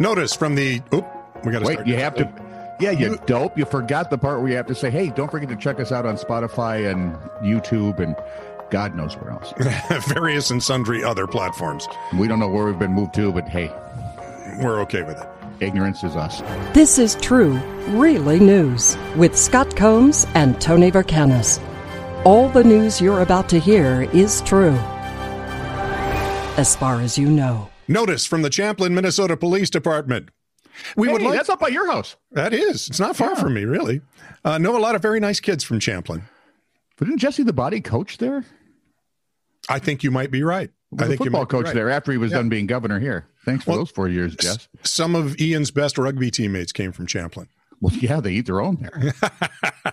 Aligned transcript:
Notice 0.00 0.34
from 0.34 0.54
the. 0.54 0.82
Oop, 0.92 1.06
we 1.44 1.52
got 1.52 1.60
to 1.60 1.66
Wait, 1.66 1.86
you 1.86 1.96
have 1.96 2.14
to. 2.16 2.30
Yeah, 2.80 2.90
you 2.90 3.16
dope. 3.26 3.56
You 3.56 3.64
forgot 3.64 4.10
the 4.10 4.18
part 4.18 4.40
where 4.40 4.50
you 4.50 4.56
have 4.56 4.66
to 4.66 4.74
say, 4.74 4.90
hey, 4.90 5.10
don't 5.10 5.30
forget 5.30 5.48
to 5.48 5.56
check 5.56 5.78
us 5.78 5.92
out 5.92 6.06
on 6.06 6.16
Spotify 6.16 6.90
and 6.90 7.14
YouTube 7.40 8.00
and 8.00 8.16
God 8.70 8.96
knows 8.96 9.16
where 9.16 9.30
else. 9.30 9.54
various 10.12 10.50
and 10.50 10.60
sundry 10.60 11.04
other 11.04 11.28
platforms. 11.28 11.86
We 12.18 12.26
don't 12.26 12.40
know 12.40 12.48
where 12.48 12.64
we've 12.66 12.78
been 12.78 12.92
moved 12.92 13.14
to, 13.14 13.30
but 13.30 13.48
hey, 13.48 13.68
We're 14.60 14.80
okay 14.82 15.02
with 15.02 15.20
it. 15.20 15.28
ignorance 15.60 16.02
is 16.02 16.16
us. 16.16 16.40
This 16.74 16.98
is 16.98 17.14
true, 17.16 17.52
really 17.90 18.40
news 18.40 18.96
with 19.14 19.38
Scott 19.38 19.76
Combs 19.76 20.26
and 20.34 20.60
Tony 20.60 20.90
Vercanis. 20.90 21.60
All 22.24 22.48
the 22.48 22.64
news 22.64 23.00
you're 23.00 23.20
about 23.20 23.48
to 23.50 23.60
hear 23.60 24.08
is 24.12 24.40
true. 24.42 24.76
As 26.56 26.74
far 26.74 27.00
as 27.00 27.16
you 27.18 27.30
know. 27.30 27.68
Notice 27.88 28.26
from 28.26 28.42
the 28.42 28.50
Champlin, 28.50 28.94
Minnesota 28.94 29.36
Police 29.36 29.70
Department. 29.70 30.30
We 30.96 31.08
would 31.08 31.20
Hey, 31.20 31.28
like 31.28 31.36
that's 31.36 31.48
up 31.48 31.60
by 31.60 31.68
your 31.68 31.90
house. 31.90 32.16
that 32.32 32.52
is. 32.52 32.88
It's 32.88 32.98
not 33.00 33.16
far 33.16 33.30
Yeah. 33.30 33.40
from 33.40 33.54
me, 33.54 33.64
really. 33.64 34.00
Uh, 34.44 34.58
know 34.58 34.76
a 34.76 34.80
lot 34.80 34.94
of 34.94 35.02
very 35.02 35.20
nice 35.20 35.38
kids 35.40 35.62
from 35.62 35.78
Champlin. 35.80 36.22
But 36.96 37.06
didn't 37.06 37.20
Jesse 37.20 37.42
the 37.42 37.52
Body 37.52 37.80
coach 37.80 38.18
there? 38.18 38.44
I 39.68 39.78
think 39.78 40.02
you 40.02 40.10
might 40.10 40.30
be 40.30 40.42
right. 40.42 40.70
I 40.98 41.06
think 41.06 41.20
you 41.20 41.24
football 41.26 41.46
coach 41.46 41.66
right. 41.66 41.74
there 41.74 41.90
after 41.90 42.12
he 42.12 42.18
was 42.18 42.30
Yeah. 42.32 42.38
done 42.38 42.48
being 42.48 42.66
governor 42.66 43.00
here. 43.00 43.26
Thanks 43.44 43.64
for 43.64 43.70
Well, 43.70 43.78
those 43.80 43.90
four 43.90 44.08
years, 44.08 44.34
Jess. 44.36 44.68
Some 44.84 45.14
of 45.14 45.40
Ian's 45.40 45.70
best 45.70 45.98
rugby 45.98 46.30
teammates 46.30 46.72
came 46.72 46.92
from 46.92 47.06
Champlin. 47.06 47.48
Well, 47.80 47.92
yeah, 47.96 48.20
they 48.20 48.32
eat 48.32 48.46
their 48.46 48.60
own 48.60 48.76
there. 48.80 49.12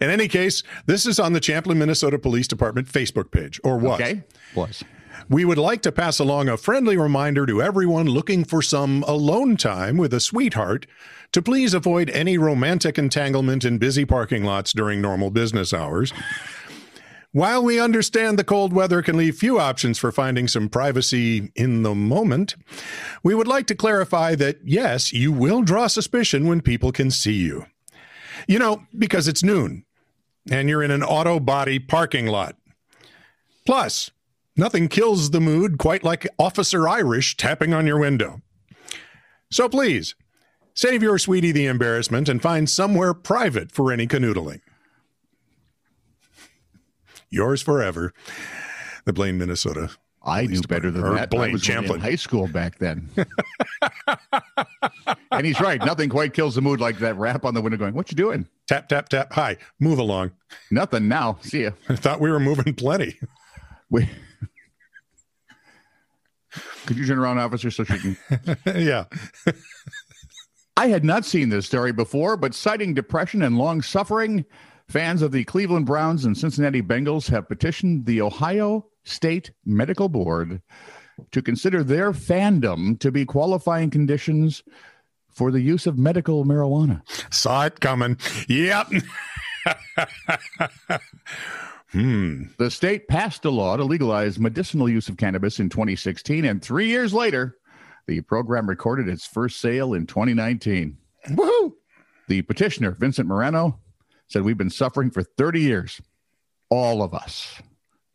In 0.00 0.10
any 0.10 0.28
case, 0.28 0.62
this 0.86 1.06
is 1.06 1.18
on 1.18 1.32
the 1.32 1.40
Champlin, 1.40 1.78
Minnesota 1.78 2.18
Police 2.18 2.46
Department 2.46 2.86
Facebook 2.86 3.30
page, 3.30 3.60
or 3.64 3.78
what? 3.78 4.00
Okay, 4.00 4.22
was. 4.54 4.84
We 5.28 5.44
would 5.44 5.58
like 5.58 5.82
to 5.82 5.92
pass 5.92 6.18
along 6.18 6.48
a 6.48 6.56
friendly 6.56 6.96
reminder 6.96 7.46
to 7.46 7.62
everyone 7.62 8.06
looking 8.06 8.44
for 8.44 8.62
some 8.62 9.04
alone 9.06 9.56
time 9.56 9.96
with 9.96 10.12
a 10.12 10.20
sweetheart 10.20 10.86
to 11.32 11.42
please 11.42 11.74
avoid 11.74 12.10
any 12.10 12.38
romantic 12.38 12.98
entanglement 12.98 13.64
in 13.64 13.78
busy 13.78 14.04
parking 14.04 14.44
lots 14.44 14.72
during 14.72 15.00
normal 15.00 15.30
business 15.30 15.72
hours. 15.72 16.12
While 17.32 17.64
we 17.64 17.80
understand 17.80 18.38
the 18.38 18.44
cold 18.44 18.74
weather 18.74 19.00
can 19.00 19.16
leave 19.16 19.36
few 19.36 19.58
options 19.58 19.98
for 19.98 20.12
finding 20.12 20.46
some 20.48 20.68
privacy 20.68 21.50
in 21.56 21.82
the 21.82 21.94
moment, 21.94 22.56
we 23.22 23.34
would 23.34 23.48
like 23.48 23.66
to 23.68 23.74
clarify 23.74 24.34
that 24.34 24.58
yes, 24.64 25.14
you 25.14 25.32
will 25.32 25.62
draw 25.62 25.86
suspicion 25.86 26.46
when 26.46 26.60
people 26.60 26.92
can 26.92 27.10
see 27.10 27.32
you. 27.32 27.64
You 28.46 28.58
know, 28.58 28.82
because 28.98 29.28
it's 29.28 29.42
noon 29.42 29.86
and 30.50 30.68
you're 30.68 30.82
in 30.82 30.90
an 30.90 31.02
auto 31.02 31.40
body 31.40 31.78
parking 31.78 32.26
lot. 32.26 32.56
Plus, 33.64 34.10
Nothing 34.56 34.88
kills 34.88 35.30
the 35.30 35.40
mood 35.40 35.78
quite 35.78 36.04
like 36.04 36.26
Officer 36.38 36.88
Irish 36.88 37.36
tapping 37.36 37.72
on 37.72 37.86
your 37.86 37.98
window. 37.98 38.42
So 39.50 39.68
please, 39.68 40.14
save 40.74 41.02
your 41.02 41.18
sweetie 41.18 41.52
the 41.52 41.66
embarrassment 41.66 42.28
and 42.28 42.40
find 42.42 42.68
somewhere 42.68 43.14
private 43.14 43.72
for 43.72 43.90
any 43.92 44.06
canoodling. 44.06 44.60
Yours 47.30 47.62
forever, 47.62 48.12
the 49.06 49.12
Blaine, 49.12 49.38
Minnesota. 49.38 49.90
I 50.24 50.46
knew 50.46 50.60
better 50.62 50.90
than 50.90 51.02
Or 51.02 51.14
that. 51.14 51.22
I 51.22 51.26
Blaine 51.26 51.52
was 51.52 51.62
Champlin. 51.62 51.96
in 51.96 52.00
high 52.02 52.14
school 52.14 52.46
back 52.46 52.78
then. 52.78 53.08
and 55.32 55.44
he's 55.46 55.58
right. 55.60 55.84
Nothing 55.84 56.10
quite 56.10 56.32
kills 56.32 56.54
the 56.54 56.60
mood 56.60 56.78
like 56.78 56.98
that 56.98 57.16
rap 57.16 57.44
on 57.44 57.54
the 57.54 57.60
window 57.60 57.76
going, 57.78 57.94
What 57.94 58.10
you 58.12 58.16
doing? 58.16 58.46
Tap, 58.68 58.88
tap, 58.88 59.08
tap. 59.08 59.32
Hi, 59.32 59.56
move 59.80 59.98
along. 59.98 60.30
Nothing 60.70 61.08
now. 61.08 61.38
See 61.40 61.64
ya. 61.64 61.70
I 61.88 61.96
thought 61.96 62.20
we 62.20 62.30
were 62.30 62.38
moving 62.38 62.74
plenty. 62.74 63.18
We... 63.92 64.08
Could 66.86 66.96
you 66.96 67.06
turn 67.06 67.18
around, 67.18 67.38
officer, 67.38 67.70
so 67.70 67.84
she 67.84 67.98
can 67.98 68.16
yeah. 68.74 69.04
I 70.76 70.88
had 70.88 71.04
not 71.04 71.24
seen 71.24 71.50
this 71.50 71.66
story 71.66 71.92
before, 71.92 72.36
but 72.36 72.54
citing 72.54 72.94
depression 72.94 73.42
and 73.42 73.56
long 73.56 73.82
suffering, 73.82 74.44
fans 74.88 75.22
of 75.22 75.30
the 75.30 75.44
Cleveland 75.44 75.86
Browns 75.86 76.24
and 76.24 76.36
Cincinnati 76.36 76.82
Bengals 76.82 77.28
have 77.28 77.48
petitioned 77.48 78.06
the 78.06 78.20
Ohio 78.20 78.86
State 79.04 79.52
Medical 79.64 80.08
Board 80.08 80.60
to 81.30 81.42
consider 81.42 81.84
their 81.84 82.12
fandom 82.12 82.98
to 82.98 83.12
be 83.12 83.24
qualifying 83.24 83.90
conditions 83.90 84.62
for 85.30 85.50
the 85.50 85.60
use 85.60 85.86
of 85.86 85.98
medical 85.98 86.44
marijuana. 86.44 87.02
Saw 87.32 87.66
it 87.66 87.80
coming. 87.80 88.18
Yep. 88.48 88.88
hmm. 91.92 92.44
The 92.58 92.70
state 92.70 93.08
passed 93.08 93.44
a 93.44 93.50
law 93.50 93.76
to 93.76 93.84
legalize 93.84 94.38
medicinal 94.38 94.88
use 94.88 95.08
of 95.08 95.16
cannabis 95.16 95.60
in 95.60 95.68
2016, 95.68 96.44
and 96.44 96.62
three 96.62 96.88
years 96.88 97.14
later, 97.14 97.56
the 98.06 98.20
program 98.22 98.68
recorded 98.68 99.08
its 99.08 99.26
first 99.26 99.60
sale 99.60 99.94
in 99.94 100.06
2019. 100.06 100.98
Woohoo. 101.28 101.72
The 102.28 102.42
petitioner, 102.42 102.92
Vincent 102.92 103.28
Moreno, 103.28 103.78
said, 104.28 104.42
We've 104.42 104.58
been 104.58 104.70
suffering 104.70 105.10
for 105.10 105.22
30 105.22 105.60
years. 105.60 106.00
All 106.70 107.02
of 107.02 107.14
us. 107.14 107.60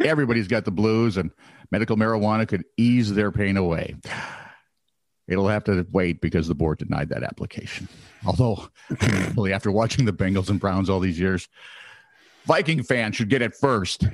Everybody's 0.03 0.47
got 0.47 0.65
the 0.65 0.71
blues, 0.71 1.17
and 1.17 1.31
medical 1.71 1.95
marijuana 1.95 2.47
could 2.47 2.63
ease 2.75 3.13
their 3.13 3.31
pain 3.31 3.57
away. 3.57 3.95
It'll 5.27 5.47
have 5.47 5.65
to 5.65 5.85
wait 5.91 6.21
because 6.21 6.47
the 6.47 6.55
board 6.55 6.79
denied 6.79 7.09
that 7.09 7.23
application. 7.23 7.87
Although, 8.25 8.69
after 9.51 9.71
watching 9.71 10.05
the 10.05 10.13
Bengals 10.13 10.49
and 10.49 10.59
Browns 10.59 10.89
all 10.89 10.99
these 10.99 11.19
years, 11.19 11.47
Viking 12.47 12.81
fans 12.83 13.15
should 13.15 13.29
get 13.29 13.41
it 13.41 13.53
first. 13.55 14.05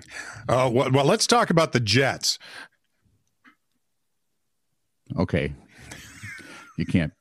Uh, 0.49 0.69
well, 0.71 0.91
well, 0.91 1.05
let's 1.05 1.27
talk 1.27 1.49
about 1.49 1.71
the 1.71 1.79
Jets. 1.79 2.39
Okay. 5.17 5.53
You 6.77 6.85
can't. 6.85 7.13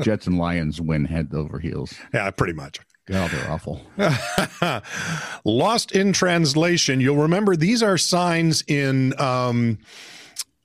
Jets 0.00 0.26
and 0.26 0.38
Lions 0.38 0.80
win 0.80 1.04
head 1.04 1.30
over 1.34 1.58
heels. 1.58 1.94
Yeah, 2.12 2.30
pretty 2.30 2.54
much. 2.54 2.80
God, 3.06 3.30
they're 3.30 3.50
awful. 3.50 3.82
Lost 5.44 5.92
in 5.92 6.14
translation. 6.14 7.00
You'll 7.00 7.16
remember 7.16 7.54
these 7.54 7.82
are 7.82 7.98
signs 7.98 8.62
in 8.66 9.18
um, 9.20 9.78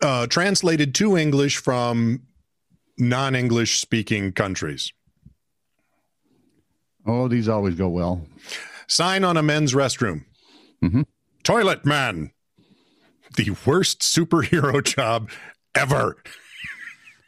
uh, 0.02 0.28
translated 0.28 0.96
to 0.96 1.18
English 1.18 1.58
from 1.58 2.22
non-English 2.98 3.80
speaking 3.80 4.32
countries. 4.32 4.94
Oh, 7.06 7.28
these 7.28 7.50
always 7.50 7.76
go 7.76 7.90
well. 7.90 8.26
Sign 8.90 9.24
on 9.24 9.38
a 9.38 9.44
men's 9.44 9.74
restroom. 9.74 10.26
Mhm. 10.84 11.06
Toilet 11.44 11.86
man. 11.86 12.32
The 13.38 13.52
worst 13.66 14.00
superhero 14.02 14.84
job 14.96 15.30
ever. 15.76 16.18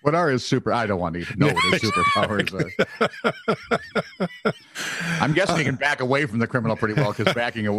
What 0.01 0.15
are 0.15 0.29
his 0.29 0.43
super? 0.43 0.73
I 0.73 0.87
don't 0.87 0.99
want 0.99 1.13
to 1.13 1.21
even 1.21 1.37
know 1.37 1.53
what 1.53 1.79
his 1.79 1.91
superpowers 1.91 2.51
are. 4.19 4.23
I'm 5.21 5.33
guessing 5.33 5.57
he 5.57 5.63
can 5.63 5.75
back 5.75 6.01
away 6.01 6.25
from 6.25 6.39
the 6.39 6.47
criminal 6.47 6.75
pretty 6.75 6.95
well 6.95 7.13
because 7.13 7.31
backing 7.35 7.67
a 7.67 7.71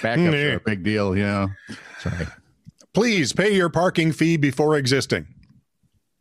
backups 0.00 0.52
are 0.52 0.56
a 0.56 0.60
big 0.64 0.84
deal. 0.84 1.16
Yeah. 1.16 1.48
Sorry. 1.98 2.26
Please 2.92 3.32
pay 3.32 3.52
your 3.56 3.68
parking 3.68 4.12
fee 4.12 4.36
before 4.36 4.76
existing, 4.76 5.26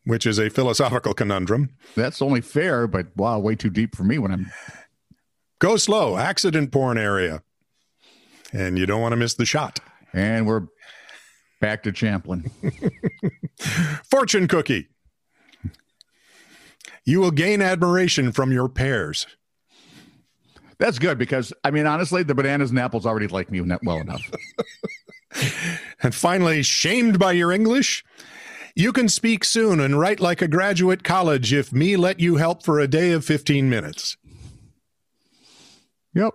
which 0.06 0.25
is 0.25 0.40
a 0.40 0.50
philosophical 0.50 1.13
conundrum. 1.13 1.69
That's 1.96 2.19
only 2.23 2.41
fair, 2.41 2.88
but 2.88 3.16
wow, 3.16 3.38
way 3.38 3.53
too 3.56 3.69
deep 3.69 3.96
for 3.96 4.03
me 4.03 4.18
when 4.18 4.31
I'm. 4.31 4.52
Go 5.63 5.78
slow, 5.78 6.18
accident 6.18 6.74
porn 6.74 6.97
area. 6.97 7.41
And 8.51 8.78
you 8.78 8.85
don't 8.85 9.00
want 9.00 9.13
to 9.13 9.16
miss 9.16 9.35
the 9.35 9.46
shot. 9.46 9.79
And 10.12 10.46
we're 10.46 10.68
back 11.62 11.84
to 11.84 11.94
Champlin. 11.94 12.51
Fortune 14.03 14.50
cookie. 14.50 14.90
You 17.06 17.22
will 17.22 17.31
gain 17.31 17.62
admiration 17.62 18.34
from 18.34 18.52
your 18.52 18.68
pears. 18.68 19.25
That's 20.79 21.00
good 21.00 21.18
because 21.18 21.53
I 21.63 21.72
mean, 21.72 21.88
honestly, 21.88 22.23
the 22.23 22.35
bananas 22.35 22.72
and 22.72 22.79
apples 22.79 23.06
already 23.06 23.28
like 23.28 23.50
me 23.50 23.62
well 23.62 24.02
enough. 24.02 24.29
And 26.03 26.13
finally, 26.13 26.62
shamed 26.62 27.18
by 27.18 27.31
your 27.31 27.53
English? 27.53 28.03
You 28.75 28.91
can 28.91 29.07
speak 29.07 29.46
soon 29.46 29.79
and 29.79 29.97
write 29.97 30.19
like 30.19 30.41
a 30.41 30.47
graduate 30.50 31.06
college 31.06 31.53
if 31.53 31.72
me 31.72 31.96
let 31.96 32.19
you 32.19 32.35
help 32.35 32.63
for 32.63 32.81
a 32.81 32.88
day 32.88 33.14
of 33.14 33.23
15 33.23 33.70
minutes. 33.70 34.17
Yep. 36.16 36.34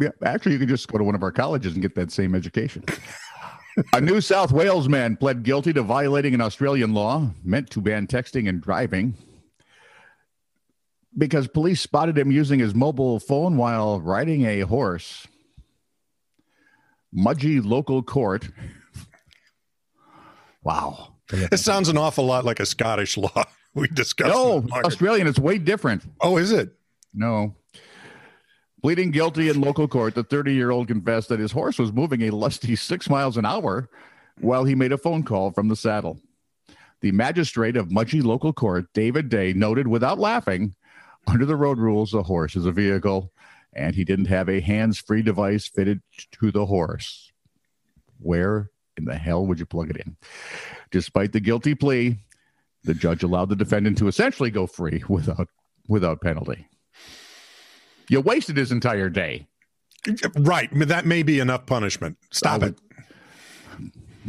Yeah, 0.00 0.08
actually, 0.24 0.52
you 0.52 0.58
can 0.58 0.68
just 0.68 0.88
go 0.88 0.98
to 0.98 1.04
one 1.04 1.14
of 1.14 1.22
our 1.22 1.32
colleges 1.32 1.74
and 1.74 1.82
get 1.82 1.94
that 1.94 2.10
same 2.10 2.34
education. 2.34 2.84
a 3.92 4.00
New 4.00 4.20
South 4.20 4.52
Wales 4.52 4.88
man 4.88 5.16
pled 5.16 5.42
guilty 5.42 5.72
to 5.72 5.82
violating 5.82 6.34
an 6.34 6.40
Australian 6.40 6.94
law 6.94 7.30
meant 7.44 7.70
to 7.70 7.80
ban 7.80 8.06
texting 8.06 8.48
and 8.48 8.60
driving 8.60 9.14
because 11.16 11.46
police 11.46 11.80
spotted 11.80 12.18
him 12.18 12.30
using 12.30 12.58
his 12.58 12.74
mobile 12.74 13.20
phone 13.20 13.56
while 13.56 14.00
riding 14.00 14.44
a 14.46 14.60
horse. 14.60 15.26
Mudgee 17.16 17.64
local 17.64 18.02
court. 18.02 18.48
Wow. 20.62 21.14
This 21.28 21.64
sounds 21.64 21.88
an 21.88 21.96
awful 21.96 22.24
lot 22.24 22.44
like 22.44 22.58
a 22.58 22.66
Scottish 22.66 23.16
law 23.16 23.44
we 23.74 23.86
discussed. 23.88 24.34
No. 24.34 24.66
Australian, 24.72 25.26
it's 25.26 25.38
way 25.38 25.58
different. 25.58 26.02
Oh, 26.20 26.36
is 26.36 26.52
it? 26.52 26.74
No. 27.12 27.54
Pleading 28.84 29.12
guilty 29.12 29.48
in 29.48 29.62
local 29.62 29.88
court, 29.88 30.14
the 30.14 30.22
30 30.22 30.52
year 30.52 30.70
old 30.70 30.88
confessed 30.88 31.30
that 31.30 31.40
his 31.40 31.52
horse 31.52 31.78
was 31.78 31.90
moving 31.90 32.20
a 32.20 32.30
lusty 32.30 32.76
six 32.76 33.08
miles 33.08 33.38
an 33.38 33.46
hour 33.46 33.88
while 34.42 34.64
he 34.64 34.74
made 34.74 34.92
a 34.92 34.98
phone 34.98 35.22
call 35.22 35.52
from 35.52 35.68
the 35.68 35.74
saddle. 35.74 36.20
The 37.00 37.10
magistrate 37.10 37.78
of 37.78 37.88
Mudgee 37.88 38.22
Local 38.22 38.52
Court, 38.52 38.84
David 38.92 39.30
Day, 39.30 39.54
noted 39.54 39.88
without 39.88 40.18
laughing, 40.18 40.74
under 41.26 41.46
the 41.46 41.56
road 41.56 41.78
rules, 41.78 42.12
a 42.12 42.24
horse 42.24 42.56
is 42.56 42.66
a 42.66 42.72
vehicle, 42.72 43.32
and 43.72 43.94
he 43.94 44.04
didn't 44.04 44.26
have 44.26 44.50
a 44.50 44.60
hands 44.60 44.98
free 44.98 45.22
device 45.22 45.66
fitted 45.66 46.02
to 46.32 46.50
the 46.50 46.66
horse. 46.66 47.32
Where 48.18 48.70
in 48.98 49.06
the 49.06 49.16
hell 49.16 49.46
would 49.46 49.58
you 49.58 49.64
plug 49.64 49.88
it 49.88 49.96
in? 49.96 50.18
Despite 50.90 51.32
the 51.32 51.40
guilty 51.40 51.74
plea, 51.74 52.18
the 52.82 52.92
judge 52.92 53.22
allowed 53.22 53.48
the 53.48 53.56
defendant 53.56 53.96
to 53.96 54.08
essentially 54.08 54.50
go 54.50 54.66
free 54.66 55.02
without 55.08 55.48
without 55.88 56.20
penalty. 56.20 56.66
You 58.08 58.20
wasted 58.20 58.56
his 58.56 58.70
entire 58.72 59.08
day. 59.08 59.46
Right. 60.36 60.68
That 60.88 61.06
may 61.06 61.22
be 61.22 61.38
enough 61.40 61.66
punishment. 61.66 62.18
Stop 62.30 62.62
Oh, 62.62 62.66
it. 62.66 62.78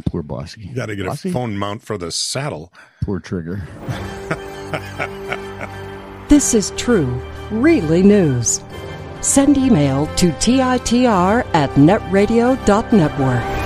Poor 0.06 0.22
Bossy. 0.22 0.62
You 0.62 0.74
got 0.74 0.86
to 0.86 0.96
get 0.96 1.06
Bossy? 1.06 1.28
a 1.28 1.32
phone 1.32 1.56
mount 1.58 1.82
for 1.82 1.96
the 1.98 2.10
saddle. 2.10 2.72
Poor 3.02 3.20
Trigger. 3.20 3.66
This 6.28 6.54
is 6.54 6.72
true, 6.76 7.22
really 7.52 8.02
news. 8.02 8.60
Send 9.20 9.56
email 9.56 10.06
to 10.16 10.30
TITR 10.32 11.46
at 11.54 11.70
netradio.network. 11.70 13.65